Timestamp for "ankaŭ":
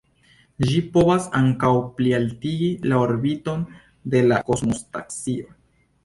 1.39-1.73